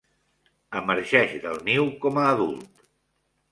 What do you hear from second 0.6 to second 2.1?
Emergeix del niu